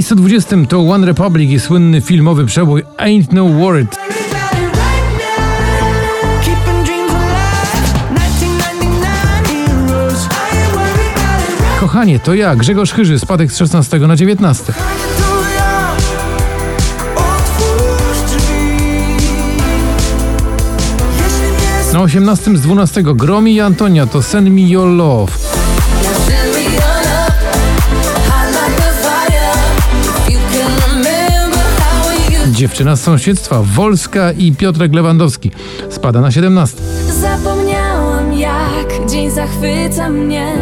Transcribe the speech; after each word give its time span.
miejscu 0.00 0.14
20 0.14 0.56
to 0.68 0.80
One 0.80 1.06
Republic 1.06 1.50
i 1.50 1.60
słynny 1.60 2.00
filmowy 2.00 2.46
przebój 2.46 2.82
Ain't 2.98 3.26
No 3.32 3.44
Worried. 3.44 3.96
Kochanie, 11.80 12.20
to 12.20 12.34
ja, 12.34 12.56
Grzegorz 12.56 12.92
Chyży, 12.92 13.18
spadek 13.18 13.52
z 13.52 13.56
16 13.56 13.98
na 13.98 14.16
19. 14.16 14.72
Na 21.92 22.00
18 22.00 22.56
z 22.56 22.60
12 22.60 23.02
Gromi 23.02 23.54
i 23.54 23.60
Antonia 23.60 24.06
to 24.06 24.22
Send 24.22 24.48
Me 24.50 24.60
Your 24.60 24.88
Love. 24.88 25.49
Dziewczyna 32.70 32.96
z 32.96 33.02
sąsiedztwa, 33.02 33.62
Wolska 33.62 34.32
i 34.32 34.52
Piotrek 34.52 34.94
Lewandowski. 34.94 35.50
Spada 35.90 36.20
na 36.20 36.30
17. 36.30 36.82
Zapomniałam 37.20 38.32
jak 38.32 39.10
dzień 39.10 39.30
zachwyca 39.30 40.08
mnie 40.08 40.52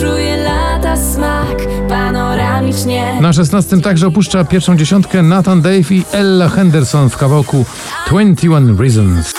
Czuję 0.00 0.36
lata 0.36 0.96
smak 0.96 1.56
panoramicznie 1.88 3.18
Na 3.20 3.32
16 3.32 3.80
także 3.80 4.06
opuszcza 4.06 4.44
pierwszą 4.44 4.76
dziesiątkę 4.76 5.22
Nathan 5.22 5.62
Dave 5.62 5.92
i 5.92 6.04
Ella 6.12 6.48
Henderson 6.48 7.10
w 7.10 7.16
kawałku 7.16 7.64
21 8.08 8.78
Reasons. 8.78 9.32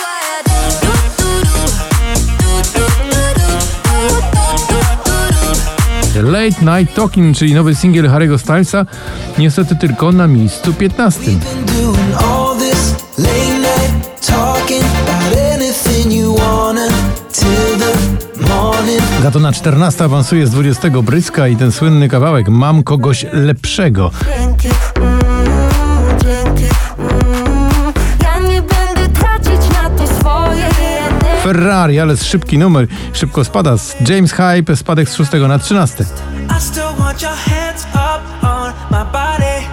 Late 6.22 6.78
Night 6.80 6.94
Talking, 6.94 7.36
czyli 7.36 7.54
nowy 7.54 7.74
singiel 7.74 8.08
Harry'ego 8.08 8.38
Stylesa, 8.38 8.86
niestety 9.38 9.76
tylko 9.76 10.12
na 10.12 10.26
miejscu 10.26 10.74
15. 10.74 11.20
morning. 19.30 19.32
Za 19.32 19.32
to 19.32 19.40
na 19.40 19.52
14 19.52 20.04
awansuje 20.04 20.46
z 20.46 20.50
20 20.50 20.90
Bryska 21.02 21.48
i 21.48 21.56
ten 21.56 21.72
słynny 21.72 22.08
kawałek 22.08 22.48
Mam 22.48 22.82
kogoś 22.82 23.26
lepszego. 23.32 24.10
Ferrari, 31.42 32.00
ale 32.00 32.16
z 32.16 32.24
szybki 32.24 32.58
numer, 32.58 32.86
szybko 33.12 33.44
spada. 33.44 33.76
Z 33.76 34.08
James 34.08 34.32
Hype 34.32 34.76
spadek 34.76 35.08
z 35.08 35.16
6 35.16 35.32
na 35.48 35.58
13. 35.58 36.04
I 36.04 36.60
still 36.60 36.82
want 36.98 37.22
your 37.22 37.32
hands 37.32 37.86
up 37.94 38.44
on 38.44 38.72
my 38.90 39.04
body. 39.12 39.66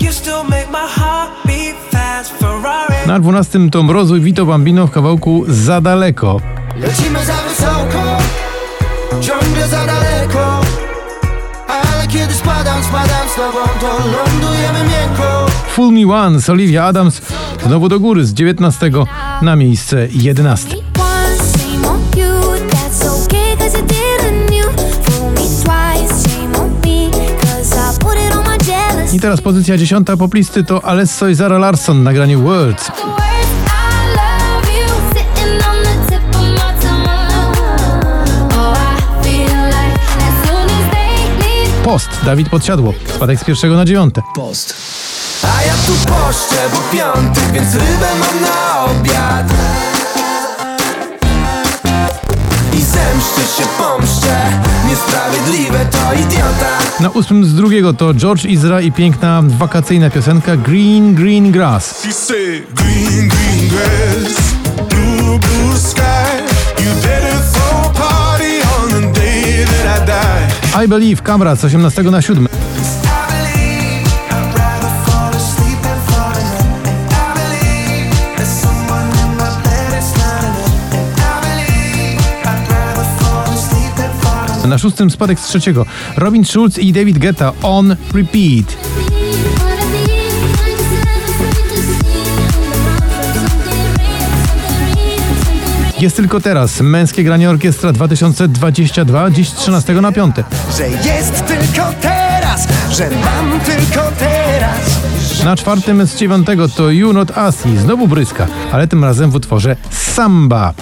You 0.00 0.12
still 0.12 0.44
make 0.50 0.66
my 0.70 0.88
heart 0.88 1.30
beat 1.46 1.76
fast, 1.90 2.32
Ferrari. 2.38 3.06
Na 3.06 3.20
12 3.20 3.70
to 3.70 3.82
Mrozu 3.82 4.16
i 4.16 4.20
Vito 4.20 4.46
Bambino 4.46 4.86
w 4.86 4.90
kawałku 4.90 5.44
Za 5.48 5.80
daleko. 5.80 6.40
Lecimy 6.80 7.24
za 7.24 7.32
wysoko, 7.32 7.95
spadam, 12.82 13.08
spadam 13.08 13.28
z 13.28 13.34
tobą, 13.34 13.58
to 13.80 13.86
lądujemy 14.08 14.78
miękko. 14.78 15.46
Fool 15.68 15.92
Me 15.92 16.14
Once, 16.14 16.52
Olivia 16.52 16.84
Adams 16.84 17.20
znowu 17.66 17.88
do 17.88 18.00
góry 18.00 18.26
z 18.26 18.34
19 18.34 18.90
na 19.42 19.56
miejsce 19.56 20.08
11. 20.10 20.76
Once, 20.76 21.58
shame 21.58 21.88
on 21.88 22.00
you, 22.16 22.30
that's 22.68 23.24
okay 23.24 23.56
'cause 23.56 23.78
you 23.78 23.84
didn't 23.84 24.54
you 24.54 24.64
Fool 25.02 25.30
me 25.30 25.36
twice, 25.36 26.28
shame 26.28 26.58
on 26.58 26.70
me 26.70 27.10
'cause 27.40 29.16
I 29.16 29.20
teraz 29.20 29.40
pozycja 29.40 29.76
10 29.76 30.16
poplisty 30.16 30.64
to 30.64 30.84
Alesso 30.84 31.28
i 31.28 31.34
Zara 31.34 31.58
Larsson 31.58 32.02
nagranie 32.02 32.38
Words. 32.38 32.90
Dawid 42.26 42.48
Podsiadło, 42.48 42.94
spadek 43.16 43.40
z 43.40 43.44
pierwszego 43.44 43.76
na 43.76 43.84
dziewiąte. 43.84 44.22
Post. 44.34 44.74
A 45.42 45.62
ja 45.62 45.74
tu 45.86 45.92
poszczę, 45.92 46.56
bo 46.72 46.98
piątek, 46.98 47.52
więc 47.52 47.74
rybę 47.74 48.08
mam 48.20 48.42
na 48.42 48.84
obiad. 48.84 49.52
I 52.72 52.82
zemszczę 52.82 53.40
się, 53.56 53.68
pomszczę, 53.78 54.36
niesprawiedliwe 54.88 55.86
to 55.86 56.12
idiota. 56.12 56.78
Na 57.00 57.10
ósmym 57.10 57.44
z 57.44 57.54
drugiego 57.54 57.92
to 57.94 58.14
George 58.14 58.44
Izra 58.44 58.80
i 58.80 58.92
piękna 58.92 59.42
wakacyjna 59.44 60.10
piosenka 60.10 60.56
Green 60.56 61.14
Green 61.14 61.52
Grass. 61.52 62.02
Green, 62.74 63.28
green 63.28 63.68
grass, 63.68 64.54
blue, 64.88 65.38
blue 65.38 65.78
sky. 65.78 66.42
You 66.78 66.90
better 67.02 67.35
I 70.84 70.88
Believe, 70.88 71.22
Kamra 71.22 71.56
z 71.56 71.64
18 71.64 72.10
na 72.10 72.20
7. 72.22 72.44
I 72.44 72.48
believe 73.32 74.04
I'd 74.30 74.58
rather 74.58 74.92
fall 75.06 75.30
asleep 75.34 75.80
than 75.82 76.00
fall 76.00 76.36
in 76.36 76.46
love. 76.52 76.84
I 77.10 77.32
believe 77.34 78.36
there's 78.36 78.60
someone 78.60 79.08
in 79.08 79.36
my 79.36 79.62
bed 79.64 79.90
that's 79.90 80.12
not 80.18 80.44
enough. 80.44 80.76
I 81.24 81.40
believe 81.48 82.20
I'd 82.44 82.68
rather 82.68 83.06
fall 83.18 83.54
asleep 83.54 83.94
than 83.96 84.10
fall 84.20 84.44
in 84.44 84.56
love. 84.56 84.68
Na 84.68 84.78
szóstym 84.78 85.10
spadek 85.10 85.38
z 85.38 85.46
trzeciego 85.46 85.86
Robin 86.16 86.44
Schulz 86.44 86.78
i 86.78 86.92
David 86.92 87.18
Guetta 87.18 87.52
On 87.62 87.96
Repeat. 88.14 88.76
Jest 96.00 96.16
tylko 96.16 96.40
teraz. 96.40 96.80
Męskie 96.80 97.24
granie 97.24 97.50
orkiestra 97.50 97.92
2022, 97.92 99.30
dziś 99.30 99.50
13 99.50 99.94
na 99.94 100.12
5. 100.12 100.36
Że 100.76 100.88
jest 100.88 101.46
tylko 101.46 101.92
teraz, 102.00 102.68
że 102.90 103.10
mam 103.10 103.60
tylko 103.60 104.12
teraz. 104.18 105.44
Na 105.44 105.56
czwartym 105.56 106.06
z 106.06 106.16
dziewiątego 106.16 106.68
to 106.68 106.90
You 106.90 107.12
Not 107.12 107.32
Us 107.46 107.66
i 107.66 107.78
znowu 107.78 108.08
bryska, 108.08 108.46
ale 108.72 108.88
tym 108.88 109.04
razem 109.04 109.30
w 109.30 109.34
utworze 109.34 109.76
Samba. 109.90 110.74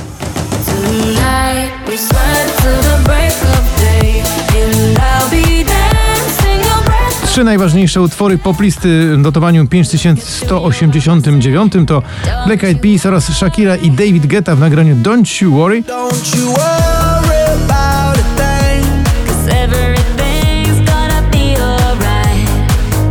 Trzy 7.44 7.50
najważniejsze 7.50 8.02
utwory 8.02 8.38
poplisty 8.38 9.16
w 9.16 9.18
notowaniu 9.18 9.66
5189 9.66 11.72
to 11.86 12.02
Black 12.46 12.64
Eyed 12.64 12.80
Peas 12.80 13.06
oraz 13.06 13.32
Shakira 13.32 13.76
i 13.76 13.90
David 13.90 14.26
Guetta 14.26 14.56
w 14.56 14.60
nagraniu 14.60 14.96
Don't 14.96 15.42
You 15.42 15.52
Worry. 15.52 15.82
Don't 15.82 16.36
you 16.38 16.46
worry 16.46 17.44
about 17.64 18.18
a 18.18 18.22
thing. 18.36 18.86
Cause 19.26 19.48
everything's 19.48 20.80
gonna 20.86 21.22
be 21.32 21.56
alright 21.62 22.48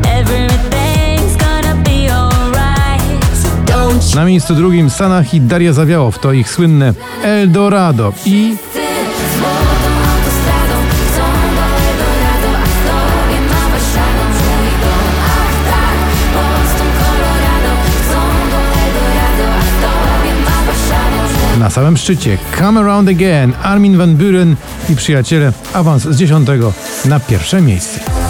Everything's 0.06 1.38
gonna 1.38 1.76
be 1.84 2.14
alright 2.14 3.02
Don't 3.66 4.10
you 4.12 4.16
Na 4.16 4.26
miejscu 4.26 4.56
drugim 4.56 4.90
Sanach 4.90 5.34
i 5.34 5.42
Daria 5.42 5.74
Zawiałow 5.74 6.20
to 6.20 6.34
ich 6.34 6.50
słynne 6.50 6.94
Eldorado 7.24 8.14
i 8.26 8.56
na 21.64 21.70
samym 21.70 21.98
szczycie. 21.98 22.38
Come 22.60 22.80
Around 22.80 23.10
Again. 23.10 23.54
Armin 23.64 23.98
van 23.98 24.16
Buren 24.16 24.56
i 24.90 24.96
przyjaciele. 24.96 25.54
Awans 25.74 26.04
z 26.04 26.18
10 26.18 26.48
na 27.06 27.20
pierwsze 27.20 27.62
miejsce. 27.62 28.23